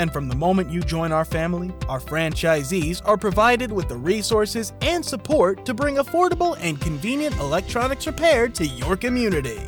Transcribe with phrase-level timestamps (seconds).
[0.00, 4.72] and from the moment you join our family, our franchisees are provided with the resources
[4.80, 9.60] and support to bring affordable and convenient electronics repair to your community.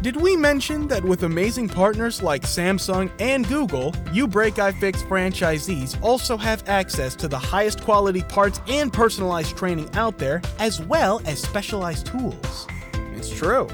[0.00, 5.96] Did we mention that with amazing partners like Samsung and Google, You Break iFix franchisees
[6.02, 11.22] also have access to the highest quality parts and personalized training out there, as well
[11.24, 12.66] as specialized tools?
[13.14, 13.68] It's true.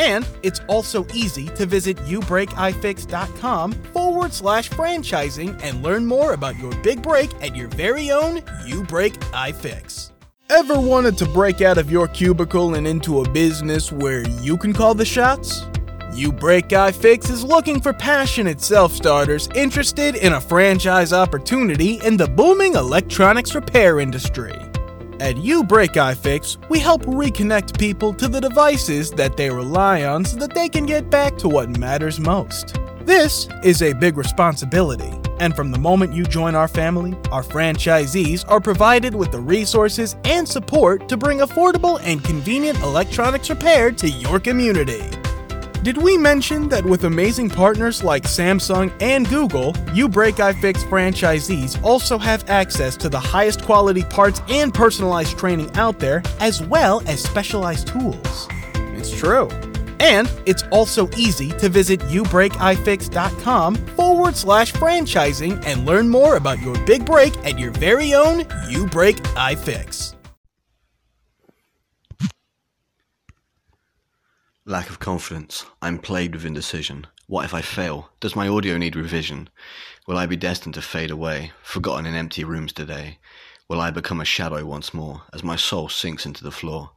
[0.00, 6.72] And it's also easy to visit youbreakifix.com forward slash franchising and learn more about your
[6.82, 10.12] big break at your very own You Break iFix.
[10.48, 14.72] Ever wanted to break out of your cubicle and into a business where you can
[14.72, 15.64] call the shots?
[16.14, 22.16] You Break iFix is looking for passionate self starters interested in a franchise opportunity in
[22.16, 24.69] the booming electronics repair industry.
[25.20, 30.24] At You Break iFix, we help reconnect people to the devices that they rely on
[30.24, 32.78] so that they can get back to what matters most.
[33.02, 38.46] This is a big responsibility, and from the moment you join our family, our franchisees
[38.48, 44.08] are provided with the resources and support to bring affordable and convenient electronics repair to
[44.08, 45.02] your community.
[45.82, 51.82] Did we mention that with amazing partners like Samsung and Google, You Break iFix franchisees
[51.82, 57.02] also have access to the highest quality parts and personalized training out there, as well
[57.06, 58.46] as specialized tools?
[58.94, 59.48] It's true.
[60.00, 66.78] And it's also easy to visit youbreakifix.com forward slash franchising and learn more about your
[66.84, 70.19] big break at your very own You Break iFix.
[74.70, 75.66] Lack of confidence.
[75.82, 77.08] I'm plagued with indecision.
[77.26, 78.10] What if I fail?
[78.20, 79.50] Does my audio need revision?
[80.06, 83.18] Will I be destined to fade away, forgotten in empty rooms today?
[83.68, 86.92] Will I become a shadow once more, as my soul sinks into the floor?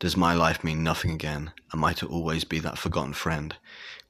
[0.00, 1.52] Does my life mean nothing again?
[1.72, 3.54] Am I to always be that forgotten friend?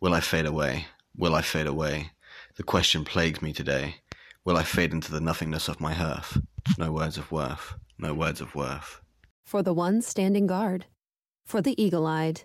[0.00, 0.86] Will I fade away?
[1.14, 2.12] Will I fade away?
[2.56, 3.96] The question plagues me today.
[4.42, 6.40] Will I fade into the nothingness of my hearth?
[6.78, 9.02] No words of worth, no words of worth.
[9.44, 10.86] For the one standing guard,
[11.44, 12.44] for the eagle eyed,